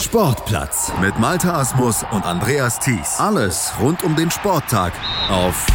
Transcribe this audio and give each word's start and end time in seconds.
Sportplatz 0.00 0.92
mit 1.00 1.18
Malta 1.18 1.58
Asmus 1.58 2.04
und 2.12 2.24
Andreas 2.24 2.78
Thies. 2.78 3.18
Alles 3.18 3.72
rund 3.80 4.04
um 4.04 4.14
den 4.14 4.30
Sporttag 4.30 4.92
auf 5.28 5.66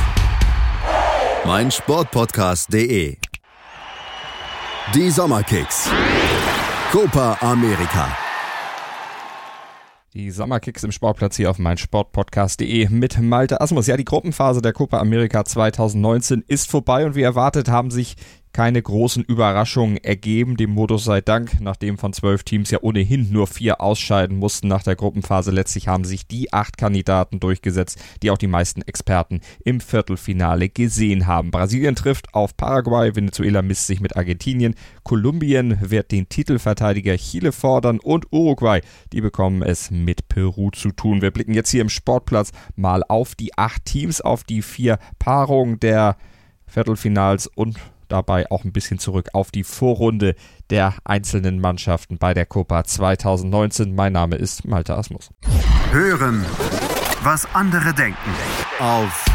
meinsportpodcast.de. 1.46 3.18
Die 4.96 5.10
Sommerkicks. 5.10 5.90
Copa 6.94 7.38
America. 7.42 8.16
Die 10.14 10.32
Sommerkicks 10.32 10.84
im 10.84 10.94
Sportplatz 10.94 11.36
hier 11.36 11.50
auf 11.50 11.60
meinsportpodcast.de 11.60 12.88
mit 12.90 13.20
Malte 13.20 13.60
Asmus. 13.60 13.88
Ja, 13.88 13.98
die 13.98 14.06
Gruppenphase 14.06 14.62
der 14.62 14.72
Copa 14.72 15.00
America 15.00 15.44
2019 15.44 16.46
ist 16.48 16.72
vorbei 16.72 17.06
und 17.06 17.16
wie 17.16 17.24
erwartet 17.24 17.68
haben 17.68 17.92
sich 17.92 18.16
keine 18.54 18.82
großen 18.82 19.24
Überraschungen 19.24 19.98
ergeben, 19.98 20.58
dem 20.58 20.70
Modus 20.70 21.04
sei 21.04 21.22
Dank, 21.22 21.60
nachdem 21.60 21.98
von 21.98 22.14
zwölf 22.14 22.44
Teams 22.44 22.70
ja 22.70 22.80
ohnehin 22.82 23.32
nur 23.32 23.48
vier 23.48 23.82
ausscheiden 23.82 24.38
mussten 24.38 24.68
nach 24.68 24.84
der 24.84 24.96
Gruppenphase. 24.96 25.50
Letztlich 25.50 25.88
haben 25.88 26.06
sich 26.06 26.28
die 26.28 26.54
acht 26.54 26.78
Kandidaten 26.78 27.40
durchgesetzt, 27.40 28.00
die 28.22 28.30
auch 28.30 28.38
die 28.38 28.48
meisten 28.48 28.84
Experten 28.84 29.42
im 29.66 29.82
Viertelfinale 29.82 30.70
gesehen 30.70 31.26
haben. 31.26 31.50
Brasilien 31.50 31.96
trifft 31.96 32.34
auf 32.34 32.56
Paraguay, 32.56 33.16
Venezuela 33.16 33.64
misst 33.64 33.88
sich 33.88 34.00
mit 34.00 34.16
Argentinien, 34.16 34.76
Kolumbien 35.04 35.80
wird 35.82 36.12
den 36.12 36.30
Titelverteidiger 36.30 37.18
Chile 37.18 37.52
fordern 37.52 38.00
und 38.00 38.28
Uruguay, 38.32 38.82
die 39.12 39.22
bekommen 39.22 39.64
es 39.64 39.90
mit 39.90 40.28
Peru 40.30 40.70
zu 40.70 40.92
tun. 40.92 41.24
Wir 41.24 41.32
blicken 41.32 41.56
jetzt 41.56 41.72
hier 41.72 41.82
im 41.82 41.90
Sportplatz 41.90 42.52
mal 42.76 43.04
auf 43.08 43.34
die 43.34 43.58
acht 43.58 43.86
Teams, 43.86 44.22
auf 44.22 44.44
die 44.44 44.62
vier 44.62 45.00
Paarungen 45.18 45.80
der 45.80 46.18
Viertelfinals 46.68 47.48
und 47.48 47.78
dabei 48.14 48.50
auch 48.52 48.64
ein 48.64 48.72
bisschen 48.72 49.00
zurück 49.00 49.30
auf 49.34 49.52
die 49.52 49.64
Vorrunde 49.64 50.36
der 50.70 50.94
einzelnen 51.04 51.60
Mannschaften 51.60 52.18
bei 52.20 52.34
der 52.34 52.46
Copa 52.46 52.84
2019. 52.84 53.94
Mein 53.96 54.14
Name 54.14 54.36
ist 54.36 54.66
Malte 54.66 54.96
Asmus. 54.96 55.32
Hören, 55.92 56.46
was 57.24 57.48
andere 57.54 57.94
denken 57.94 58.18
auf 58.80 59.26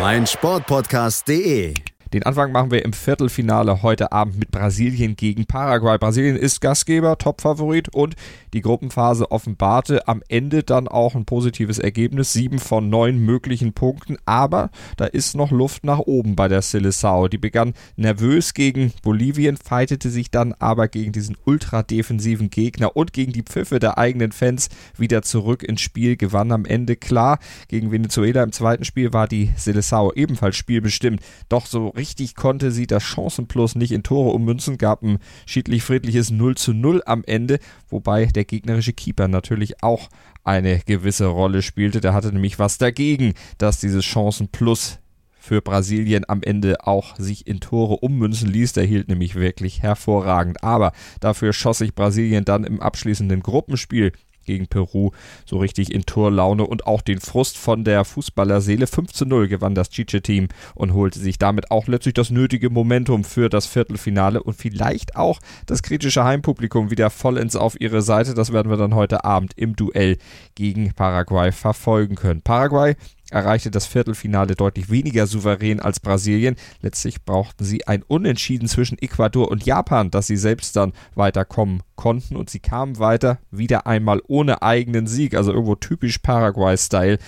meinsportpodcast.de. 0.00 1.74
Den 2.12 2.22
Anfang 2.22 2.52
machen 2.52 2.70
wir 2.70 2.84
im 2.84 2.94
Viertelfinale 2.94 3.82
heute 3.82 4.12
Abend 4.12 4.38
mit 4.38 4.50
Brasilien 4.50 5.14
gegen 5.14 5.44
Paraguay. 5.44 5.98
Brasilien 5.98 6.36
ist 6.36 6.62
Gastgeber, 6.62 7.18
Topfavorit 7.18 7.90
und 7.90 8.16
die 8.54 8.62
Gruppenphase 8.62 9.30
offenbarte 9.30 10.08
am 10.08 10.22
Ende 10.28 10.62
dann 10.62 10.88
auch 10.88 11.14
ein 11.14 11.26
positives 11.26 11.78
Ergebnis. 11.78 12.32
Sieben 12.32 12.60
von 12.60 12.88
neun 12.88 13.18
möglichen 13.18 13.74
Punkten, 13.74 14.16
aber 14.24 14.70
da 14.96 15.04
ist 15.04 15.36
noch 15.36 15.50
Luft 15.50 15.84
nach 15.84 15.98
oben 15.98 16.34
bei 16.34 16.48
der 16.48 16.62
Seleção. 16.62 17.28
Die 17.28 17.36
begann 17.36 17.74
nervös 17.96 18.54
gegen 18.54 18.92
Bolivien, 19.02 19.58
fightete 19.58 20.08
sich 20.08 20.30
dann 20.30 20.54
aber 20.58 20.88
gegen 20.88 21.12
diesen 21.12 21.36
ultradefensiven 21.44 22.48
Gegner 22.48 22.96
und 22.96 23.12
gegen 23.12 23.32
die 23.32 23.42
Pfiffe 23.42 23.80
der 23.80 23.98
eigenen 23.98 24.32
Fans 24.32 24.70
wieder 24.96 25.20
zurück 25.20 25.62
ins 25.62 25.82
Spiel, 25.82 26.16
gewann 26.16 26.52
am 26.52 26.64
Ende 26.64 26.96
klar. 26.96 27.38
Gegen 27.68 27.92
Venezuela 27.92 28.42
im 28.42 28.52
zweiten 28.52 28.86
Spiel 28.86 29.12
war 29.12 29.28
die 29.28 29.50
Seleção 29.58 30.14
ebenfalls 30.14 30.56
spielbestimmt. 30.56 31.20
Doch 31.50 31.66
so 31.66 31.92
richtig 31.98 32.34
konnte 32.34 32.70
sie 32.70 32.86
das 32.86 33.02
Chancenplus 33.02 33.74
nicht 33.74 33.92
in 33.92 34.02
Tore 34.02 34.30
ummünzen, 34.30 34.78
gab 34.78 35.02
ein 35.02 35.18
schiedlich-friedliches 35.44 36.30
0 36.30 36.56
zu 36.56 36.72
0 36.72 37.02
am 37.04 37.22
Ende, 37.26 37.58
wobei 37.90 38.26
der 38.26 38.44
gegnerische 38.44 38.94
Keeper 38.94 39.28
natürlich 39.28 39.82
auch 39.82 40.08
eine 40.44 40.80
gewisse 40.86 41.26
Rolle 41.26 41.60
spielte. 41.60 42.00
Der 42.00 42.14
hatte 42.14 42.32
nämlich 42.32 42.58
was 42.58 42.78
dagegen, 42.78 43.34
dass 43.58 43.80
dieses 43.80 44.04
Chancenplus 44.04 44.98
für 45.38 45.62
Brasilien 45.62 46.24
am 46.28 46.42
Ende 46.42 46.86
auch 46.86 47.16
sich 47.16 47.46
in 47.46 47.60
Tore 47.60 47.96
ummünzen 47.96 48.48
ließ. 48.48 48.74
Der 48.74 48.84
hielt 48.84 49.08
nämlich 49.08 49.34
wirklich 49.34 49.82
hervorragend. 49.82 50.62
Aber 50.62 50.92
dafür 51.20 51.52
schoss 51.52 51.78
sich 51.78 51.94
Brasilien 51.94 52.44
dann 52.44 52.64
im 52.64 52.80
abschließenden 52.80 53.40
Gruppenspiel 53.40 54.12
gegen 54.48 54.66
Peru 54.66 55.10
so 55.44 55.58
richtig 55.58 55.94
in 55.94 56.06
Torlaune 56.06 56.66
und 56.66 56.86
auch 56.86 57.02
den 57.02 57.20
Frust 57.20 57.56
von 57.58 57.84
der 57.84 58.04
Fußballerseele. 58.04 58.86
5 58.86 59.12
zu 59.12 59.26
0 59.26 59.46
gewann 59.46 59.74
das 59.74 59.90
Chiche-Team 59.90 60.48
und 60.74 60.94
holte 60.94 61.20
sich 61.20 61.38
damit 61.38 61.70
auch 61.70 61.86
letztlich 61.86 62.14
das 62.14 62.30
nötige 62.30 62.70
Momentum 62.70 63.24
für 63.24 63.50
das 63.50 63.66
Viertelfinale 63.66 64.42
und 64.42 64.54
vielleicht 64.54 65.16
auch 65.16 65.38
das 65.66 65.82
kritische 65.82 66.24
Heimpublikum 66.24 66.90
wieder 66.90 67.10
vollends 67.10 67.56
auf 67.56 67.78
ihre 67.80 68.00
Seite. 68.00 68.34
Das 68.34 68.52
werden 68.52 68.70
wir 68.70 68.78
dann 68.78 68.94
heute 68.94 69.24
Abend 69.24 69.52
im 69.56 69.76
Duell 69.76 70.16
gegen 70.54 70.94
Paraguay 70.94 71.52
verfolgen 71.52 72.14
können. 72.14 72.40
Paraguay 72.40 72.96
erreichte 73.30 73.70
das 73.70 73.86
Viertelfinale 73.86 74.54
deutlich 74.54 74.90
weniger 74.90 75.26
souverän 75.26 75.80
als 75.80 76.00
Brasilien. 76.00 76.56
Letztlich 76.80 77.24
brauchten 77.24 77.64
sie 77.64 77.86
ein 77.86 78.02
Unentschieden 78.02 78.68
zwischen 78.68 78.98
Ecuador 78.98 79.50
und 79.50 79.64
Japan, 79.64 80.10
dass 80.10 80.26
sie 80.26 80.36
selbst 80.36 80.76
dann 80.76 80.92
weiterkommen 81.14 81.82
konnten 81.96 82.36
und 82.36 82.50
sie 82.50 82.60
kamen 82.60 82.98
weiter, 82.98 83.38
wieder 83.50 83.86
einmal 83.86 84.22
ohne 84.26 84.62
eigenen 84.62 85.06
Sieg, 85.06 85.34
also 85.34 85.52
irgendwo 85.52 85.74
typisch 85.74 86.18
Paraguay-Style. 86.18 87.18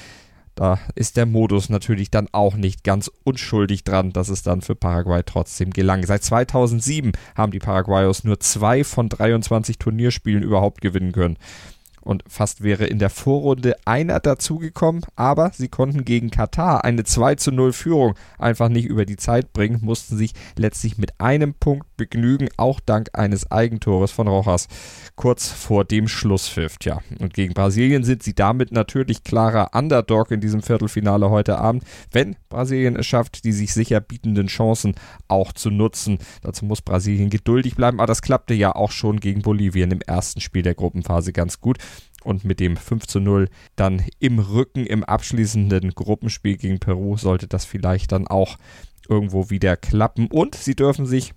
Da 0.55 0.79
ist 0.95 1.17
der 1.17 1.27
Modus 1.27 1.71
natürlich 1.71 2.11
dann 2.11 2.29
auch 2.33 2.55
nicht 2.55 2.85
ganz 2.85 3.11
unschuldig 3.25 3.85
dran, 3.85 4.13
dass 4.13 4.29
es 4.29 4.43
dann 4.43 4.61
für 4.61 4.75
Paraguay 4.75 5.23
trotzdem 5.25 5.71
gelang. 5.71 6.05
Seit 6.05 6.23
2007 6.23 7.13
haben 7.35 7.53
die 7.53 7.61
Paraguayos 7.61 8.25
nur 8.25 8.41
zwei 8.41 8.85
von 8.85 9.09
23 9.09 9.79
Turnierspielen 9.79 10.43
überhaupt 10.43 10.81
gewinnen 10.83 11.13
können 11.13 11.39
und 12.01 12.25
fast 12.29 12.63
wäre 12.63 12.87
in 12.87 12.99
der 12.99 13.11
Vorrunde 13.11 13.77
einer 13.85 14.21
dazugekommen, 14.21 15.03
aber 15.17 15.51
sie 15.55 15.69
konnten 15.69 16.05
gegen 16.05 16.31
Katar 16.31 16.85
eine 16.85 17.05
2 17.05 17.35
zu 17.37 17.53
0 17.53 17.73
Führung 17.73 18.15
einfach 18.39 18.69
nicht 18.69 18.87
über 18.87 19.05
die 19.05 19.17
Zeit 19.17 19.53
bringen, 19.53 19.81
mussten 19.83 20.17
sich 20.17 20.33
letztlich 20.57 20.99
mit 20.99 21.21
einem 21.21 21.55
Punkt 21.55 21.87
begnügen, 22.01 22.49
auch 22.57 22.81
dank 22.81 23.11
eines 23.13 23.51
Eigentores 23.51 24.11
von 24.11 24.27
Rojas 24.27 24.69
kurz 25.17 25.49
vor 25.49 25.85
dem 25.85 26.09
Schlusspfiff. 26.09 26.77
Ja, 26.83 27.01
und 27.19 27.35
gegen 27.35 27.53
Brasilien 27.53 28.05
sind 28.05 28.23
sie 28.23 28.35
damit 28.35 28.73
natürlich 28.73 29.23
klarer 29.23 29.75
Underdog 29.75 30.31
in 30.31 30.41
diesem 30.41 30.63
Viertelfinale 30.63 31.29
heute 31.29 31.59
Abend, 31.59 31.85
wenn 32.11 32.37
Brasilien 32.49 32.97
es 32.97 33.07
schafft, 33.07 33.45
die 33.45 33.53
sich 33.53 33.75
sicher 33.75 34.01
bietenden 34.01 34.47
Chancen 34.47 34.95
auch 35.29 35.53
zu 35.53 35.71
nutzen. 35.71 36.19
Dazu 36.41 36.65
muss 36.65 36.81
Brasilien 36.81 37.29
geduldig 37.29 37.77
bleiben, 37.77 38.01
aber 38.01 38.07
das 38.07 38.23
klappte 38.23 38.55
ja 38.55 38.75
auch 38.75 38.93
schon 38.93 39.21
gegen 39.21 39.43
Bolivien 39.43 39.91
im 39.91 40.01
ersten 40.01 40.41
Spiel 40.41 40.63
der 40.63 40.75
Gruppenphase 40.75 41.35
ganz 41.35 41.61
gut 41.61 41.77
und 42.25 42.45
mit 42.45 42.61
dem 42.61 42.79
5 42.79 43.07
zu 43.07 43.21
0 43.21 43.51
dann 43.77 44.03
im 44.21 44.39
Rücken 44.39 44.87
im 44.87 45.05
abschließenden 45.05 45.91
Gruppenspiel 45.95 46.57
gegen 46.57 46.79
Peru 46.79 47.19
sollte 47.19 47.47
das 47.47 47.67
vielleicht 47.67 48.13
dann 48.13 48.27
auch 48.27 48.57
irgendwo 49.11 49.51
wieder 49.51 49.77
klappen. 49.77 50.29
Und 50.29 50.55
sie 50.55 50.75
dürfen 50.75 51.05
sich 51.05 51.33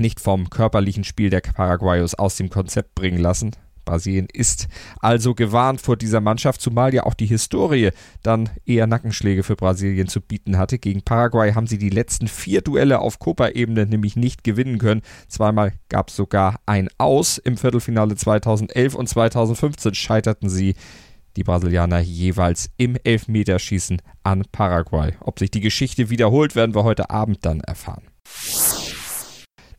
nicht 0.00 0.20
vom 0.20 0.50
körperlichen 0.50 1.04
Spiel 1.04 1.30
der 1.30 1.40
Paraguayos 1.40 2.14
aus 2.14 2.36
dem 2.36 2.50
Konzept 2.50 2.94
bringen 2.94 3.18
lassen. 3.18 3.52
Brasilien 3.84 4.28
ist 4.32 4.68
also 5.00 5.34
gewarnt 5.34 5.80
vor 5.80 5.96
dieser 5.96 6.20
Mannschaft, 6.20 6.60
zumal 6.60 6.94
ja 6.94 7.04
auch 7.04 7.14
die 7.14 7.26
Historie 7.26 7.90
dann 8.22 8.48
eher 8.64 8.86
Nackenschläge 8.86 9.42
für 9.42 9.56
Brasilien 9.56 10.06
zu 10.06 10.20
bieten 10.20 10.58
hatte. 10.58 10.78
Gegen 10.78 11.02
Paraguay 11.02 11.52
haben 11.54 11.66
sie 11.66 11.78
die 11.78 11.90
letzten 11.90 12.28
vier 12.28 12.60
Duelle 12.60 13.00
auf 13.00 13.18
Copa-Ebene 13.18 13.86
nämlich 13.86 14.16
nicht 14.16 14.44
gewinnen 14.44 14.78
können. 14.78 15.02
Zweimal 15.28 15.72
gab 15.88 16.08
es 16.08 16.16
sogar 16.16 16.60
ein 16.66 16.88
Aus. 16.98 17.38
Im 17.38 17.56
Viertelfinale 17.56 18.14
2011 18.14 18.94
und 18.94 19.08
2015 19.08 19.94
scheiterten 19.94 20.48
sie 20.48 20.74
die 21.36 21.44
Brasilianer 21.44 22.00
jeweils 22.00 22.70
im 22.76 22.96
Elfmeterschießen 23.02 24.02
an 24.22 24.44
Paraguay. 24.52 25.14
Ob 25.20 25.38
sich 25.38 25.50
die 25.50 25.60
Geschichte 25.60 26.10
wiederholt, 26.10 26.54
werden 26.54 26.74
wir 26.74 26.84
heute 26.84 27.10
Abend 27.10 27.44
dann 27.44 27.60
erfahren. 27.60 28.04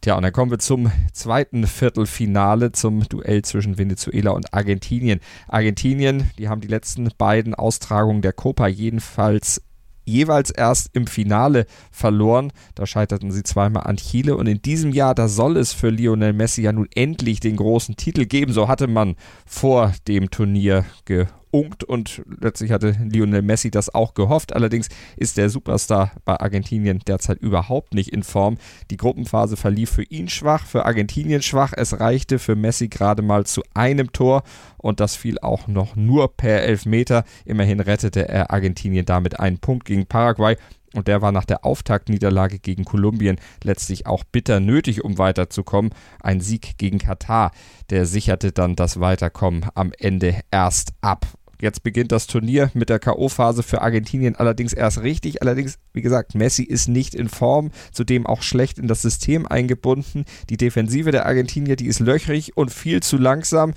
Tja, 0.02 0.16
und 0.16 0.24
dann 0.24 0.34
kommen 0.34 0.50
wir 0.50 0.58
zum 0.58 0.92
zweiten 1.14 1.68
Viertelfinale, 1.68 2.72
zum 2.72 3.08
Duell 3.08 3.44
zwischen 3.44 3.78
Venezuela 3.78 4.32
und 4.32 4.52
Argentinien. 4.52 5.20
Argentinien, 5.48 6.32
die 6.40 6.50
haben 6.50 6.60
die 6.60 6.68
letzten 6.68 7.08
beiden 7.20 7.54
Austragungen 7.54 8.24
der 8.24 8.34
Copa 8.34 8.68
jedenfalls 8.68 9.62
jeweils 10.04 10.50
erst 10.50 10.90
im 10.94 11.06
Finale 11.06 11.68
verloren. 11.92 12.52
Da 12.74 12.88
scheiterten 12.88 13.32
sie 13.32 13.44
zweimal 13.44 13.84
an 13.84 13.98
Chile 13.98 14.36
und 14.36 14.48
in 14.48 14.64
diesem 14.64 14.92
Jahr, 14.92 15.14
da 15.14 15.28
soll 15.28 15.56
es 15.56 15.72
für 15.72 15.92
Lionel 15.92 16.34
Messi 16.34 16.64
ja 16.64 16.74
nun 16.74 16.88
endlich 16.96 17.40
den 17.40 17.56
großen 17.56 17.96
Titel 17.96 18.26
geben. 18.26 18.54
So 18.54 18.68
hatte 18.68 18.88
man 18.88 19.16
vor 19.46 19.94
dem 20.08 20.32
Turnier 20.32 20.84
gehofft 21.06 21.41
unkt 21.52 21.84
und 21.84 22.24
letztlich 22.40 22.72
hatte 22.72 22.96
Lionel 23.04 23.42
Messi 23.42 23.72
das 23.72 23.94
auch 23.94 24.14
gehofft. 24.14 24.54
Allerdings 24.54 24.88
ist 25.18 25.38
der 25.38 25.50
Superstar 25.50 26.12
bei 26.26 26.40
Argentinien 26.40 27.00
derzeit 27.06 27.40
überhaupt 27.40 27.94
nicht 27.94 28.12
in 28.12 28.24
Form. 28.24 28.58
Die 28.90 28.98
Gruppenphase 28.98 29.58
verlief 29.58 29.92
für 29.92 30.04
ihn 30.04 30.30
schwach, 30.30 30.66
für 30.66 30.86
Argentinien 30.86 31.42
schwach. 31.42 31.74
Es 31.76 32.00
reichte 32.00 32.40
für 32.40 32.56
Messi 32.56 32.88
gerade 32.88 33.22
mal 33.22 33.46
zu 33.46 33.62
einem 33.74 34.12
Tor 34.12 34.44
und 34.78 35.00
das 35.00 35.16
fiel 35.16 35.40
auch 35.40 35.68
noch 35.68 35.96
nur 35.96 36.36
per 36.36 36.64
Elfmeter. 36.64 37.24
Immerhin 37.46 37.80
rettete 37.80 38.28
er 38.28 38.52
Argentinien 38.52 39.06
damit 39.06 39.40
einen 39.40 39.60
Punkt 39.60 39.86
gegen 39.86 40.06
Paraguay. 40.06 40.56
Und 40.94 41.08
der 41.08 41.22
war 41.22 41.32
nach 41.32 41.46
der 41.46 41.66
Auftaktniederlage 41.66 42.60
gegen 42.60 42.84
Kolumbien 42.84 43.40
letztlich 43.64 44.08
auch 44.08 44.24
bitter 44.26 44.60
nötig, 44.60 45.04
um 45.04 45.18
weiterzukommen. 45.18 45.94
Ein 46.22 46.42
Sieg 46.42 46.78
gegen 46.78 47.00
Katar, 47.00 47.52
der 47.90 48.06
sicherte 48.06 48.52
dann 48.52 48.76
das 48.76 49.00
Weiterkommen 49.00 49.66
am 49.74 49.94
Ende 49.98 50.42
erst 50.52 50.94
ab. 51.00 51.26
Jetzt 51.62 51.84
beginnt 51.84 52.12
das 52.12 52.26
Turnier 52.26 52.72
mit 52.74 52.90
der 52.90 52.98
K.O.-Phase 52.98 53.62
für 53.62 53.84
Argentinien 53.84 54.36
allerdings 54.36 54.74
erst 54.74 55.04
richtig. 55.04 55.44
Allerdings, 55.44 55.78
wie 55.94 56.02
gesagt, 56.02 56.34
Messi 56.34 56.64
ist 56.64 56.88
nicht 56.88 57.14
in 57.14 57.30
Form, 57.30 57.70
zudem 57.92 58.26
auch 58.26 58.42
schlecht 58.42 58.80
in 58.80 58.88
das 58.88 59.04
System 59.04 59.46
eingebunden. 59.46 60.26
Die 60.50 60.58
Defensive 60.58 61.12
der 61.12 61.28
Argentinier, 61.28 61.76
die 61.76 61.86
ist 61.86 62.00
löchrig 62.00 62.58
und 62.58 62.72
viel 62.72 63.02
zu 63.02 63.18
langsam. 63.18 63.74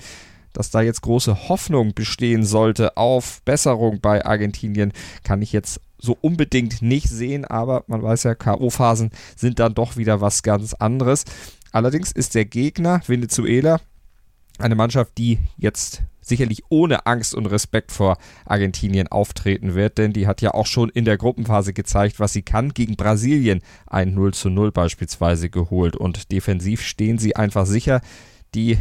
dass 0.53 0.71
da 0.71 0.81
jetzt 0.81 1.01
große 1.01 1.49
Hoffnung 1.49 1.93
bestehen 1.93 2.45
sollte 2.45 2.95
auf 2.95 3.41
Besserung 3.43 3.99
bei 3.99 4.25
Argentinien, 4.25 4.93
kann 5.23 5.41
ich 5.41 5.51
jetzt 5.51 5.81
so 5.97 6.17
unbedingt 6.21 6.81
nicht 6.81 7.09
sehen, 7.09 7.43
aber 7.43 7.83
man 7.87 8.01
weiß 8.01 8.23
ja, 8.23 8.35
K.O.-Phasen 8.35 9.11
sind 9.35 9.59
dann 9.59 9.73
doch 9.73 9.97
wieder 9.97 10.21
was 10.21 10.43
ganz 10.43 10.73
anderes. 10.73 11.25
Allerdings 11.73 12.13
ist 12.13 12.35
der 12.35 12.45
Gegner 12.45 13.01
Venezuela 13.05 13.81
eine 14.59 14.75
Mannschaft, 14.75 15.17
die 15.17 15.39
jetzt 15.57 16.03
sicherlich 16.21 16.63
ohne 16.69 17.05
Angst 17.05 17.35
und 17.35 17.45
Respekt 17.45 17.91
vor 17.91 18.17
Argentinien 18.45 19.07
auftreten 19.07 19.75
wird, 19.75 19.97
denn 19.97 20.11
die 20.11 20.27
hat 20.27 20.41
ja 20.41 20.53
auch 20.53 20.65
schon 20.65 20.89
in 20.89 21.05
der 21.05 21.17
Gruppenphase 21.17 21.71
gezeigt, 21.73 22.19
was 22.19 22.33
sie 22.33 22.41
kann. 22.41 22.73
Gegen 22.73 22.95
Brasilien 22.95 23.61
ein 23.85 24.13
0 24.13 24.33
zu 24.33 24.49
0 24.49 24.71
beispielsweise 24.71 25.49
geholt 25.49 25.95
und 25.95 26.31
defensiv 26.31 26.81
stehen 26.81 27.17
sie 27.19 27.35
einfach 27.35 27.65
sicher. 27.65 28.01
Die 28.55 28.79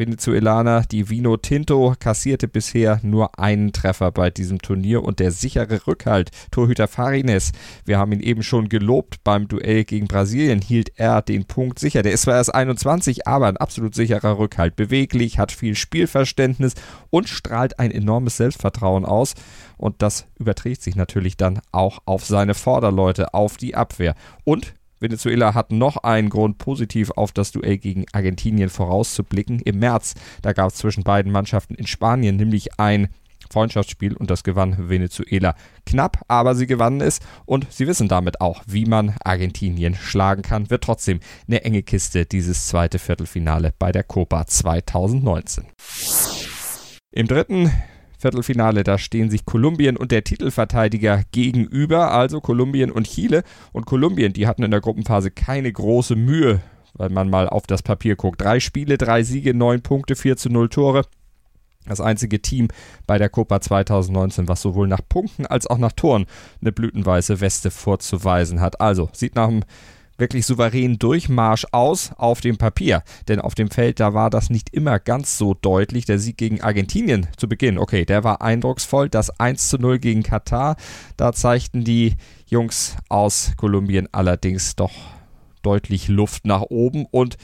Venezuelaner, 0.00 0.82
die 0.90 1.10
Vino 1.10 1.36
Tinto, 1.36 1.94
kassierte 2.00 2.48
bisher 2.48 2.98
nur 3.02 3.38
einen 3.38 3.72
Treffer 3.72 4.10
bei 4.10 4.30
diesem 4.30 4.58
Turnier 4.58 5.04
und 5.04 5.20
der 5.20 5.30
sichere 5.30 5.86
Rückhalt, 5.86 6.30
Torhüter 6.50 6.88
Farines, 6.88 7.52
wir 7.84 7.98
haben 7.98 8.10
ihn 8.10 8.20
eben 8.20 8.42
schon 8.42 8.68
gelobt 8.68 9.22
beim 9.22 9.46
Duell 9.46 9.84
gegen 9.84 10.08
Brasilien, 10.08 10.62
hielt 10.62 10.98
er 10.98 11.22
den 11.22 11.44
Punkt 11.44 11.78
sicher. 11.78 12.02
Der 12.02 12.12
ist 12.12 12.22
zwar 12.22 12.36
erst 12.36 12.54
21, 12.54 13.28
aber 13.28 13.46
ein 13.46 13.58
absolut 13.58 13.94
sicherer 13.94 14.38
Rückhalt, 14.38 14.74
beweglich, 14.74 15.38
hat 15.38 15.52
viel 15.52 15.76
Spielverständnis 15.76 16.74
und 17.10 17.28
strahlt 17.28 17.78
ein 17.78 17.90
enormes 17.90 18.38
Selbstvertrauen 18.38 19.04
aus 19.04 19.34
und 19.76 20.02
das 20.02 20.26
überträgt 20.38 20.82
sich 20.82 20.96
natürlich 20.96 21.36
dann 21.36 21.60
auch 21.72 22.00
auf 22.06 22.24
seine 22.24 22.54
Vorderleute, 22.54 23.34
auf 23.34 23.56
die 23.58 23.74
Abwehr. 23.74 24.14
Und 24.44 24.74
Venezuela 25.00 25.54
hat 25.54 25.72
noch 25.72 25.96
einen 25.98 26.28
Grund, 26.28 26.58
positiv 26.58 27.10
auf 27.12 27.32
das 27.32 27.52
Duell 27.52 27.78
gegen 27.78 28.04
Argentinien 28.12 28.68
vorauszublicken. 28.68 29.60
Im 29.60 29.78
März, 29.78 30.14
da 30.42 30.52
gab 30.52 30.68
es 30.68 30.76
zwischen 30.76 31.02
beiden 31.02 31.32
Mannschaften 31.32 31.74
in 31.74 31.86
Spanien 31.86 32.36
nämlich 32.36 32.78
ein 32.78 33.08
Freundschaftsspiel 33.50 34.14
und 34.14 34.30
das 34.30 34.44
gewann 34.44 34.88
Venezuela 34.88 35.56
knapp, 35.84 36.22
aber 36.28 36.54
sie 36.54 36.66
gewannen 36.66 37.00
es 37.00 37.20
und 37.46 37.66
sie 37.72 37.86
wissen 37.86 38.06
damit 38.06 38.40
auch, 38.40 38.62
wie 38.66 38.84
man 38.84 39.14
Argentinien 39.24 39.94
schlagen 39.94 40.42
kann. 40.42 40.70
Wird 40.70 40.84
trotzdem 40.84 41.20
eine 41.48 41.64
enge 41.64 41.82
Kiste 41.82 42.26
dieses 42.26 42.68
zweite 42.68 42.98
Viertelfinale 42.98 43.72
bei 43.78 43.90
der 43.90 44.04
Copa 44.04 44.46
2019. 44.46 45.64
Im 47.12 47.26
dritten 47.26 47.72
Viertelfinale. 48.20 48.84
Da 48.84 48.98
stehen 48.98 49.30
sich 49.30 49.46
Kolumbien 49.46 49.96
und 49.96 50.12
der 50.12 50.24
Titelverteidiger 50.24 51.22
gegenüber, 51.32 52.12
also 52.12 52.40
Kolumbien 52.40 52.90
und 52.90 53.08
Chile. 53.08 53.42
Und 53.72 53.86
Kolumbien, 53.86 54.32
die 54.32 54.46
hatten 54.46 54.62
in 54.62 54.70
der 54.70 54.80
Gruppenphase 54.80 55.30
keine 55.30 55.72
große 55.72 56.16
Mühe, 56.16 56.60
weil 56.94 57.10
man 57.10 57.30
mal 57.30 57.48
auf 57.48 57.66
das 57.66 57.82
Papier 57.82 58.16
guckt. 58.16 58.40
Drei 58.40 58.60
Spiele, 58.60 58.98
drei 58.98 59.22
Siege, 59.22 59.54
neun 59.54 59.82
Punkte, 59.82 60.16
4 60.16 60.36
zu 60.36 60.50
0 60.50 60.68
Tore. 60.68 61.02
Das 61.86 62.00
einzige 62.00 62.42
Team 62.42 62.68
bei 63.06 63.16
der 63.16 63.30
Copa 63.30 63.60
2019, 63.60 64.48
was 64.48 64.60
sowohl 64.60 64.86
nach 64.86 65.00
Punkten 65.08 65.46
als 65.46 65.66
auch 65.66 65.78
nach 65.78 65.92
Toren 65.92 66.26
eine 66.60 66.72
blütenweiße 66.72 67.40
Weste 67.40 67.70
vorzuweisen 67.70 68.60
hat. 68.60 68.82
Also 68.82 69.08
sieht 69.12 69.34
nach 69.34 69.48
einem 69.48 69.64
wirklich 70.20 70.46
souveränen 70.46 70.98
Durchmarsch 70.98 71.66
aus 71.72 72.12
auf 72.16 72.40
dem 72.40 72.58
Papier. 72.58 73.02
Denn 73.28 73.40
auf 73.40 73.54
dem 73.54 73.70
Feld, 73.70 74.00
da 74.00 74.14
war 74.14 74.30
das 74.30 74.50
nicht 74.50 74.70
immer 74.72 74.98
ganz 74.98 75.38
so 75.38 75.54
deutlich. 75.54 76.04
Der 76.04 76.18
Sieg 76.18 76.36
gegen 76.36 76.60
Argentinien 76.60 77.26
zu 77.36 77.48
Beginn, 77.48 77.78
okay, 77.78 78.04
der 78.04 78.22
war 78.22 78.42
eindrucksvoll. 78.42 79.08
Das 79.08 79.40
1 79.40 79.68
zu 79.68 79.78
0 79.78 79.98
gegen 79.98 80.22
Katar, 80.22 80.76
da 81.16 81.32
zeigten 81.32 81.84
die 81.84 82.14
Jungs 82.46 82.96
aus 83.08 83.52
Kolumbien 83.56 84.08
allerdings 84.12 84.76
doch 84.76 84.92
deutlich 85.62 86.08
Luft 86.08 86.46
nach 86.46 86.62
oben 86.62 87.06
und 87.10 87.36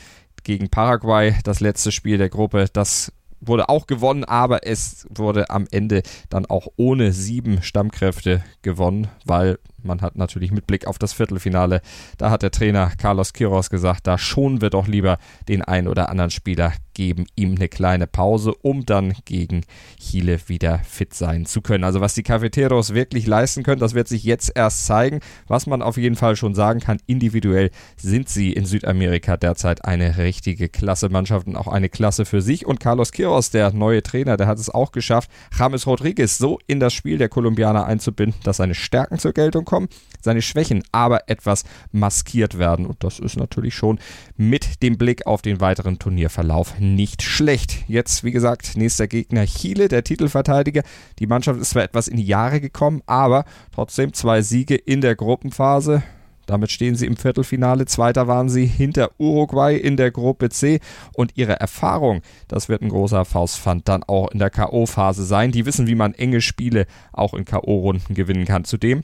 gegen 0.42 0.70
Paraguay, 0.70 1.34
das 1.42 1.60
letzte 1.60 1.90
Spiel 1.90 2.18
der 2.18 2.28
Gruppe, 2.28 2.66
das 2.72 3.12
wurde 3.40 3.68
auch 3.68 3.86
gewonnen, 3.86 4.24
aber 4.24 4.66
es 4.66 5.06
wurde 5.10 5.50
am 5.50 5.66
Ende 5.70 6.02
dann 6.28 6.46
auch 6.46 6.68
ohne 6.76 7.12
sieben 7.12 7.62
Stammkräfte 7.62 8.42
gewonnen, 8.62 9.08
weil 9.24 9.58
man 9.86 10.02
hat 10.02 10.16
natürlich 10.16 10.52
mit 10.52 10.66
Blick 10.66 10.86
auf 10.86 10.98
das 10.98 11.12
Viertelfinale, 11.12 11.80
da 12.18 12.30
hat 12.30 12.42
der 12.42 12.50
Trainer 12.50 12.92
Carlos 12.98 13.32
Quiroz 13.32 13.70
gesagt, 13.70 14.06
da 14.06 14.18
schonen 14.18 14.60
wir 14.60 14.70
doch 14.70 14.86
lieber 14.86 15.18
den 15.48 15.62
einen 15.62 15.88
oder 15.88 16.08
anderen 16.08 16.30
Spieler, 16.30 16.72
geben 16.96 17.26
ihm 17.36 17.54
eine 17.56 17.68
kleine 17.68 18.06
Pause, 18.06 18.54
um 18.62 18.86
dann 18.86 19.12
gegen 19.26 19.64
Chile 20.00 20.40
wieder 20.46 20.78
fit 20.78 21.12
sein 21.12 21.44
zu 21.44 21.60
können. 21.60 21.84
Also 21.84 22.00
was 22.00 22.14
die 22.14 22.22
Cafeteros 22.22 22.94
wirklich 22.94 23.26
leisten 23.26 23.62
können, 23.62 23.80
das 23.80 23.92
wird 23.92 24.08
sich 24.08 24.24
jetzt 24.24 24.50
erst 24.54 24.86
zeigen. 24.86 25.20
Was 25.46 25.66
man 25.66 25.82
auf 25.82 25.98
jeden 25.98 26.16
Fall 26.16 26.36
schon 26.36 26.54
sagen 26.54 26.80
kann, 26.80 26.96
individuell 27.06 27.70
sind 27.96 28.30
sie 28.30 28.52
in 28.52 28.64
Südamerika 28.64 29.36
derzeit 29.36 29.84
eine 29.84 30.16
richtige 30.16 30.70
Klasse-Mannschaft 30.70 31.46
und 31.46 31.56
auch 31.56 31.68
eine 31.68 31.90
Klasse 31.90 32.24
für 32.24 32.40
sich. 32.40 32.64
Und 32.64 32.80
Carlos 32.80 33.12
Quiroz, 33.12 33.50
der 33.50 33.74
neue 33.74 34.02
Trainer, 34.02 34.38
der 34.38 34.46
hat 34.46 34.58
es 34.58 34.70
auch 34.70 34.90
geschafft, 34.90 35.30
James 35.56 35.86
Rodriguez 35.86 36.38
so 36.38 36.58
in 36.66 36.80
das 36.80 36.94
Spiel 36.94 37.18
der 37.18 37.28
Kolumbianer 37.28 37.84
einzubinden, 37.84 38.40
dass 38.42 38.56
seine 38.56 38.74
Stärken 38.74 39.18
zur 39.18 39.34
Geltung 39.34 39.66
kommen 39.66 39.75
kommen, 39.76 39.88
seine 40.22 40.40
Schwächen 40.40 40.82
aber 40.90 41.28
etwas 41.28 41.64
maskiert 41.92 42.58
werden. 42.58 42.86
Und 42.86 43.04
das 43.04 43.18
ist 43.18 43.36
natürlich 43.36 43.74
schon 43.74 43.98
mit 44.36 44.82
dem 44.82 44.96
Blick 44.96 45.26
auf 45.26 45.42
den 45.42 45.60
weiteren 45.60 45.98
Turnierverlauf 45.98 46.78
nicht 46.78 47.22
schlecht. 47.22 47.84
Jetzt, 47.88 48.24
wie 48.24 48.32
gesagt, 48.32 48.76
nächster 48.76 49.06
Gegner 49.06 49.44
Chile, 49.44 49.88
der 49.88 50.02
Titelverteidiger. 50.02 50.82
Die 51.18 51.26
Mannschaft 51.26 51.60
ist 51.60 51.70
zwar 51.70 51.82
etwas 51.82 52.08
in 52.08 52.16
die 52.16 52.26
Jahre 52.26 52.60
gekommen, 52.60 53.02
aber 53.06 53.44
trotzdem 53.74 54.14
zwei 54.14 54.40
Siege 54.40 54.76
in 54.76 55.02
der 55.02 55.14
Gruppenphase. 55.14 56.02
Damit 56.46 56.70
stehen 56.70 56.94
sie 56.94 57.06
im 57.06 57.16
Viertelfinale. 57.16 57.86
Zweiter 57.86 58.28
waren 58.28 58.48
sie 58.48 58.66
hinter 58.66 59.10
Uruguay 59.18 59.76
in 59.76 59.96
der 59.96 60.12
Gruppe 60.12 60.48
C. 60.48 60.80
Und 61.12 61.32
ihre 61.36 61.60
Erfahrung, 61.60 62.22
das 62.48 62.68
wird 62.68 62.82
ein 62.82 62.88
großer 62.88 63.24
Faustpfand 63.24 63.88
dann 63.88 64.04
auch 64.04 64.30
in 64.30 64.38
der 64.38 64.50
K.O.-Phase 64.50 65.24
sein. 65.24 65.50
Die 65.50 65.66
wissen, 65.66 65.88
wie 65.88 65.96
man 65.96 66.14
enge 66.14 66.40
Spiele 66.40 66.86
auch 67.12 67.34
in 67.34 67.44
K.O.-Runden 67.44 68.14
gewinnen 68.14 68.44
kann. 68.44 68.64
Zudem 68.64 69.02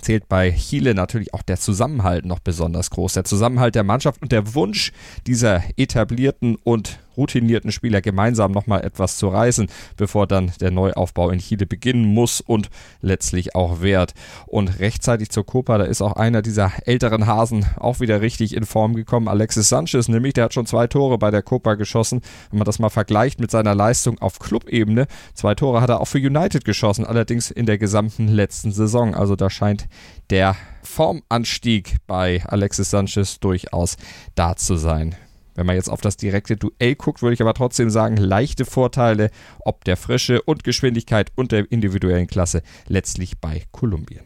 zählt 0.00 0.28
bei 0.28 0.50
Chile 0.52 0.94
natürlich 0.94 1.34
auch 1.34 1.42
der 1.42 1.58
Zusammenhalt 1.58 2.24
noch 2.24 2.40
besonders 2.40 2.90
groß. 2.90 3.14
Der 3.14 3.24
Zusammenhalt 3.24 3.74
der 3.74 3.84
Mannschaft 3.84 4.22
und 4.22 4.32
der 4.32 4.54
Wunsch 4.54 4.92
dieser 5.26 5.62
etablierten 5.76 6.56
und 6.56 6.98
routinierten 7.18 7.72
Spieler 7.72 8.00
gemeinsam 8.00 8.52
nochmal 8.52 8.84
etwas 8.84 9.18
zu 9.18 9.28
reißen, 9.28 9.68
bevor 9.96 10.26
dann 10.26 10.52
der 10.60 10.70
Neuaufbau 10.70 11.30
in 11.30 11.40
Chile 11.40 11.66
beginnen 11.66 12.06
muss 12.06 12.40
und 12.40 12.70
letztlich 13.02 13.54
auch 13.54 13.82
wert. 13.82 14.14
Und 14.46 14.78
rechtzeitig 14.78 15.30
zur 15.30 15.44
Copa, 15.44 15.76
da 15.76 15.84
ist 15.84 16.00
auch 16.00 16.14
einer 16.14 16.40
dieser 16.40 16.72
älteren 16.86 17.26
Hasen 17.26 17.66
auch 17.76 18.00
wieder 18.00 18.22
richtig 18.22 18.54
in 18.56 18.64
Form 18.64 18.94
gekommen. 18.94 19.28
Alexis 19.28 19.68
Sanchez 19.68 20.08
nämlich, 20.08 20.34
der 20.34 20.44
hat 20.44 20.54
schon 20.54 20.66
zwei 20.66 20.86
Tore 20.86 21.18
bei 21.18 21.30
der 21.30 21.42
Copa 21.42 21.74
geschossen. 21.74 22.22
Wenn 22.50 22.60
man 22.60 22.66
das 22.66 22.78
mal 22.78 22.88
vergleicht 22.88 23.40
mit 23.40 23.50
seiner 23.50 23.74
Leistung 23.74 24.18
auf 24.20 24.38
Clubebene, 24.38 25.06
zwei 25.34 25.54
Tore 25.54 25.80
hat 25.80 25.90
er 25.90 26.00
auch 26.00 26.06
für 26.06 26.18
United 26.18 26.64
geschossen, 26.64 27.04
allerdings 27.04 27.50
in 27.50 27.66
der 27.66 27.78
gesamten 27.78 28.28
letzten 28.28 28.70
Saison. 28.72 29.14
Also 29.14 29.36
da 29.36 29.50
scheint 29.50 29.88
der 30.30 30.56
Formanstieg 30.82 31.96
bei 32.06 32.42
Alexis 32.46 32.90
Sanchez 32.90 33.40
durchaus 33.40 33.96
da 34.34 34.56
zu 34.56 34.76
sein. 34.76 35.16
Wenn 35.58 35.66
man 35.66 35.74
jetzt 35.74 35.90
auf 35.90 36.00
das 36.00 36.16
direkte 36.16 36.56
Duell 36.56 36.94
guckt, 36.94 37.20
würde 37.20 37.34
ich 37.34 37.42
aber 37.42 37.52
trotzdem 37.52 37.90
sagen, 37.90 38.16
leichte 38.16 38.64
Vorteile 38.64 39.30
ob 39.58 39.82
der 39.82 39.96
Frische 39.96 40.40
und 40.42 40.62
Geschwindigkeit 40.62 41.32
und 41.34 41.50
der 41.50 41.72
individuellen 41.72 42.28
Klasse 42.28 42.62
letztlich 42.86 43.40
bei 43.40 43.64
Kolumbien. 43.72 44.20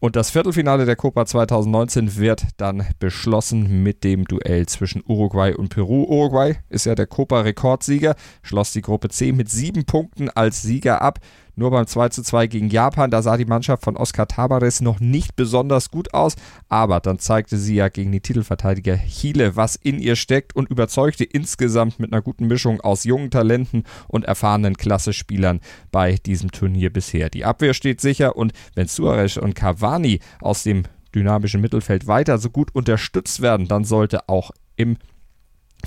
Und 0.00 0.16
das 0.16 0.30
Viertelfinale 0.30 0.86
der 0.86 0.96
Copa 0.96 1.24
2019 1.24 2.16
wird 2.16 2.48
dann 2.56 2.84
beschlossen 2.98 3.84
mit 3.84 4.02
dem 4.02 4.24
Duell 4.24 4.66
zwischen 4.66 5.04
Uruguay 5.06 5.54
und 5.54 5.68
Peru. 5.68 6.02
Uruguay 6.02 6.56
ist 6.68 6.86
ja 6.86 6.96
der 6.96 7.06
Copa-Rekordsieger, 7.06 8.16
schloss 8.42 8.72
die 8.72 8.82
Gruppe 8.82 9.08
C 9.10 9.30
mit 9.30 9.50
sieben 9.50 9.84
Punkten 9.84 10.30
als 10.30 10.62
Sieger 10.62 11.00
ab. 11.00 11.20
Nur 11.56 11.70
beim 11.70 11.86
2 11.86 12.08
zu 12.10 12.22
2 12.22 12.46
gegen 12.46 12.68
Japan, 12.68 13.10
da 13.10 13.22
sah 13.22 13.36
die 13.36 13.44
Mannschaft 13.44 13.82
von 13.82 13.96
Oscar 13.96 14.26
Tabares 14.26 14.80
noch 14.80 15.00
nicht 15.00 15.36
besonders 15.36 15.90
gut 15.90 16.14
aus, 16.14 16.36
aber 16.68 17.00
dann 17.00 17.18
zeigte 17.18 17.56
sie 17.56 17.74
ja 17.74 17.88
gegen 17.88 18.12
die 18.12 18.20
Titelverteidiger 18.20 18.96
Chile, 18.96 19.56
was 19.56 19.76
in 19.76 19.98
ihr 19.98 20.16
steckt 20.16 20.54
und 20.54 20.70
überzeugte 20.70 21.24
insgesamt 21.24 21.98
mit 21.98 22.12
einer 22.12 22.22
guten 22.22 22.46
Mischung 22.46 22.80
aus 22.80 23.04
jungen 23.04 23.30
Talenten 23.30 23.84
und 24.08 24.24
erfahrenen 24.24 24.76
Klassespielern 24.76 25.60
bei 25.90 26.16
diesem 26.16 26.52
Turnier 26.52 26.92
bisher. 26.92 27.30
Die 27.30 27.44
Abwehr 27.44 27.74
steht 27.74 28.00
sicher 28.00 28.36
und 28.36 28.52
wenn 28.74 28.88
Suarez 28.88 29.36
und 29.36 29.54
Cavani 29.54 30.20
aus 30.40 30.62
dem 30.62 30.84
dynamischen 31.14 31.60
Mittelfeld 31.60 32.06
weiter 32.06 32.38
so 32.38 32.50
gut 32.50 32.74
unterstützt 32.74 33.40
werden, 33.40 33.68
dann 33.68 33.84
sollte 33.84 34.28
auch 34.28 34.50
im 34.76 34.96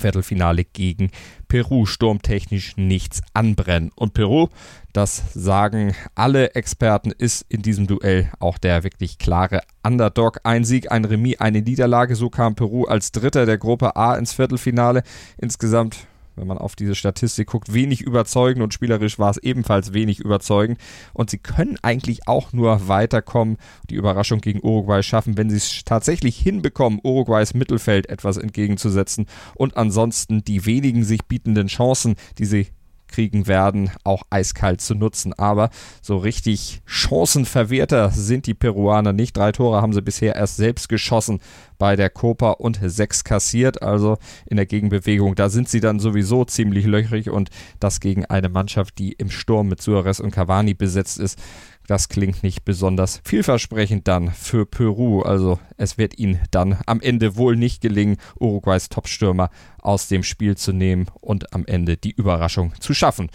Viertelfinale 0.00 0.64
gegen 0.64 1.10
Peru 1.48 1.86
sturmtechnisch 1.86 2.76
nichts 2.76 3.20
anbrennen. 3.32 3.90
Und 3.94 4.14
Peru, 4.14 4.48
das 4.92 5.34
sagen 5.34 5.94
alle 6.14 6.54
Experten, 6.54 7.10
ist 7.10 7.44
in 7.48 7.62
diesem 7.62 7.86
Duell 7.86 8.30
auch 8.38 8.58
der 8.58 8.84
wirklich 8.84 9.18
klare 9.18 9.62
Underdog. 9.82 10.40
Ein 10.44 10.64
Sieg, 10.64 10.90
ein 10.90 11.04
Remis, 11.04 11.40
eine 11.40 11.62
Niederlage. 11.62 12.16
So 12.16 12.30
kam 12.30 12.54
Peru 12.54 12.84
als 12.84 13.12
Dritter 13.12 13.46
der 13.46 13.58
Gruppe 13.58 13.96
A 13.96 14.14
ins 14.16 14.32
Viertelfinale. 14.32 15.02
Insgesamt 15.38 16.06
wenn 16.36 16.46
man 16.46 16.58
auf 16.58 16.76
diese 16.76 16.94
Statistik 16.94 17.48
guckt, 17.48 17.72
wenig 17.72 18.00
überzeugend 18.00 18.62
und 18.62 18.74
spielerisch 18.74 19.18
war 19.18 19.30
es 19.30 19.38
ebenfalls 19.38 19.92
wenig 19.92 20.20
überzeugend. 20.20 20.78
Und 21.12 21.30
sie 21.30 21.38
können 21.38 21.76
eigentlich 21.82 22.26
auch 22.28 22.52
nur 22.52 22.88
weiterkommen, 22.88 23.56
die 23.90 23.94
Überraschung 23.94 24.40
gegen 24.40 24.60
Uruguay 24.62 25.02
schaffen, 25.02 25.36
wenn 25.36 25.50
sie 25.50 25.56
es 25.56 25.84
tatsächlich 25.84 26.36
hinbekommen, 26.36 27.00
Uruguays 27.02 27.54
Mittelfeld 27.54 28.08
etwas 28.08 28.36
entgegenzusetzen 28.36 29.26
und 29.54 29.76
ansonsten 29.76 30.44
die 30.44 30.66
wenigen 30.66 31.04
sich 31.04 31.24
bietenden 31.24 31.68
Chancen, 31.68 32.16
die 32.38 32.44
sie 32.44 32.68
kriegen 33.08 33.46
werden, 33.46 33.90
auch 34.02 34.22
eiskalt 34.30 34.80
zu 34.80 34.94
nutzen. 34.94 35.32
Aber 35.32 35.70
so 36.02 36.16
richtig 36.16 36.82
Chancenverwerter 36.86 38.10
sind 38.10 38.46
die 38.46 38.54
Peruaner 38.54 39.12
nicht. 39.12 39.36
Drei 39.36 39.52
Tore 39.52 39.80
haben 39.80 39.92
sie 39.92 40.02
bisher 40.02 40.36
erst 40.36 40.56
selbst 40.56 40.88
geschossen 40.88 41.40
bei 41.78 41.96
der 41.96 42.10
Copa 42.10 42.50
und 42.50 42.78
sechs 42.82 43.24
kassiert. 43.24 43.82
Also 43.82 44.18
in 44.46 44.56
der 44.56 44.66
Gegenbewegung, 44.66 45.34
da 45.34 45.48
sind 45.48 45.68
sie 45.68 45.80
dann 45.80 46.00
sowieso 46.00 46.44
ziemlich 46.44 46.86
löchrig 46.86 47.30
und 47.30 47.50
das 47.80 48.00
gegen 48.00 48.24
eine 48.24 48.48
Mannschaft, 48.48 48.98
die 48.98 49.12
im 49.12 49.30
Sturm 49.30 49.68
mit 49.68 49.82
Suarez 49.82 50.20
und 50.20 50.30
Cavani 50.30 50.74
besetzt 50.74 51.18
ist, 51.18 51.38
das 51.86 52.08
klingt 52.08 52.42
nicht 52.42 52.64
besonders 52.64 53.20
vielversprechend 53.24 54.08
dann 54.08 54.30
für 54.30 54.66
Peru. 54.66 55.22
Also 55.22 55.58
es 55.76 55.98
wird 55.98 56.18
ihnen 56.18 56.40
dann 56.50 56.78
am 56.86 57.00
Ende 57.00 57.36
wohl 57.36 57.56
nicht 57.56 57.80
gelingen, 57.80 58.16
Uruguays 58.38 58.88
Topstürmer 58.88 59.50
aus 59.80 60.08
dem 60.08 60.22
Spiel 60.22 60.56
zu 60.56 60.72
nehmen 60.72 61.06
und 61.20 61.52
am 61.52 61.66
Ende 61.66 61.96
die 61.96 62.12
Überraschung 62.12 62.72
zu 62.80 62.94
schaffen. 62.94 63.30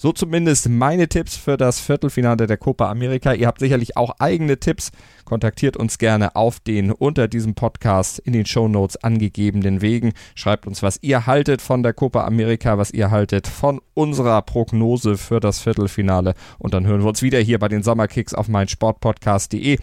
So 0.00 0.12
zumindest 0.12 0.68
meine 0.68 1.08
Tipps 1.08 1.36
für 1.36 1.56
das 1.56 1.80
Viertelfinale 1.80 2.46
der 2.46 2.56
Copa 2.56 2.88
America. 2.88 3.32
Ihr 3.32 3.48
habt 3.48 3.58
sicherlich 3.58 3.96
auch 3.96 4.14
eigene 4.20 4.60
Tipps. 4.60 4.92
Kontaktiert 5.24 5.76
uns 5.76 5.98
gerne 5.98 6.36
auf 6.36 6.60
den 6.60 6.92
unter 6.92 7.26
diesem 7.26 7.56
Podcast 7.56 8.20
in 8.20 8.32
den 8.32 8.46
Show 8.46 8.68
Notes 8.68 8.96
angegebenen 9.02 9.82
Wegen. 9.82 10.12
Schreibt 10.36 10.68
uns, 10.68 10.84
was 10.84 11.00
ihr 11.02 11.26
haltet 11.26 11.60
von 11.60 11.82
der 11.82 11.94
Copa 11.94 12.24
America, 12.24 12.78
was 12.78 12.92
ihr 12.92 13.10
haltet 13.10 13.48
von 13.48 13.80
unserer 13.94 14.40
Prognose 14.42 15.18
für 15.18 15.40
das 15.40 15.58
Viertelfinale. 15.58 16.34
Und 16.60 16.74
dann 16.74 16.86
hören 16.86 17.02
wir 17.02 17.08
uns 17.08 17.22
wieder 17.22 17.40
hier 17.40 17.58
bei 17.58 17.66
den 17.66 17.82
Sommerkicks 17.82 18.34
auf 18.34 18.46
meinsportpodcast.de 18.46 19.78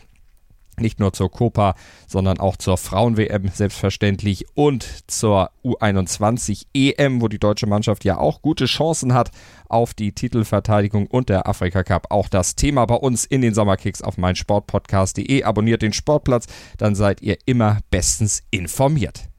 nicht 0.82 1.00
nur 1.00 1.14
zur 1.14 1.32
Copa, 1.32 1.76
sondern 2.08 2.40
auch 2.40 2.58
zur 2.58 2.78
Frauen-WM 2.78 3.50
selbstverständlich 3.54 4.46
und 4.54 4.86
zur 5.10 5.52
U21 5.64 6.66
EM, 6.74 7.22
wo 7.22 7.28
die 7.28 7.40
deutsche 7.40 7.68
Mannschaft 7.68 8.06
ja 8.06 8.18
auch 8.18 8.42
gute 8.42 8.66
Chancen 8.66 9.14
hat 9.14 9.32
auf 9.68 9.94
die 9.94 10.12
Titelverteidigung 10.12 11.08
und 11.08 11.30
der 11.30 11.48
Afrika 11.48 11.84
Cup. 11.84 12.08
Auch 12.10 12.30
das 12.30 12.56
Thema 12.56 12.86
bei 12.86 12.96
uns 12.96 13.26
in 13.26 13.42
den 13.42 13.54
Sommerkicks 13.54 14.02
auf 14.02 14.18
meinsportpodcast.de. 14.18 15.44
Abonniert 15.44 15.82
den 15.82 15.94
Sportplatz, 15.94 16.48
dann 16.78 16.96
seid 16.96 17.22
ihr 17.22 17.38
immer 17.46 17.80
bestens 17.90 18.44
informiert. 18.52 19.30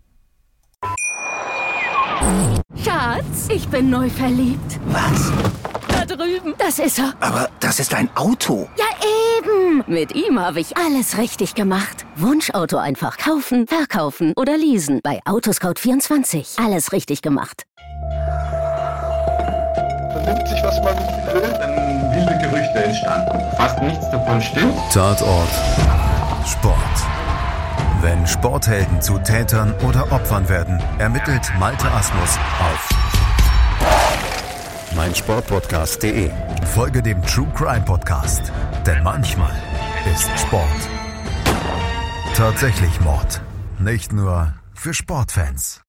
Schatz, 2.83 3.49
ich 3.49 3.69
bin 3.69 3.90
neu 3.90 4.09
verliebt. 4.11 4.81
Was? 4.87 5.33
Da 5.88 6.05
drüben. 6.05 6.55
Das 6.59 6.78
ist 6.78 6.99
er. 6.99 7.14
Aber 7.21 7.49
das 7.61 7.78
ist 7.78 7.95
ein 7.95 8.09
Auto. 8.16 8.69
Ja, 8.76 8.86
Mit 9.87 10.14
ihm 10.14 10.40
habe 10.40 10.61
ich 10.61 10.76
alles 10.76 11.18
richtig 11.18 11.54
gemacht. 11.54 12.06
Wunschauto 12.16 12.78
einfach 12.78 13.18
kaufen, 13.18 13.66
verkaufen 13.66 14.33
oder 14.37 14.56
leasen. 14.56 15.00
Bei 15.02 15.21
Autoscout24. 15.25 16.64
Alles 16.64 16.92
richtig 16.92 17.23
gemacht. 17.23 17.64
Vernimmt 20.12 20.49
sich, 20.49 20.62
was 20.62 20.76
man 20.83 20.97
will. 21.35 21.42
Dann 21.59 22.12
wilde 22.14 22.38
Gerüchte 22.42 22.85
entstanden. 22.85 23.38
Fast 23.56 23.83
nichts 23.83 24.11
davon 24.11 24.40
stimmt. 24.40 24.75
Tatort 24.92 25.50
Sport. 26.47 26.76
Wenn 28.00 28.26
Sporthelden 28.26 29.02
zu 29.02 29.18
Tätern 29.18 29.75
oder 29.87 30.11
Opfern 30.12 30.49
werden, 30.49 30.80
ermittelt 30.99 31.52
Malte 31.59 31.90
Asmus 31.90 32.38
auf 32.61 32.88
meinsportpodcast.de. 34.97 36.30
Folge 36.75 37.02
dem 37.02 37.23
True 37.23 37.47
Crime 37.54 37.83
Podcast, 37.85 38.50
denn 38.87 39.02
manchmal 39.02 39.55
ist 40.14 40.31
Sport 40.38 40.64
tatsächlich 42.35 43.00
Mord. 43.00 43.40
Nicht 43.78 44.12
nur 44.12 44.55
für 44.75 44.95
Sportfans. 44.95 45.83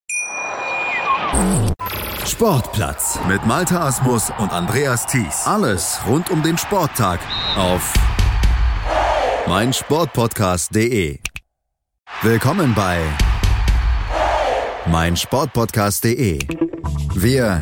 Sportplatz 2.26 3.20
mit 3.28 3.46
Malte 3.46 3.80
Asmus 3.80 4.32
und 4.40 4.52
Andreas 4.52 5.06
Thies. 5.06 5.46
Alles 5.46 6.00
rund 6.08 6.32
um 6.32 6.42
den 6.42 6.58
Sporttag 6.58 7.20
auf 7.56 7.94
meinsportpodcast.de. 9.48 11.20
Willkommen 12.24 12.74
bei 12.74 13.00
meinsportpodcast.de. 14.88 16.40
Wir 17.14 17.62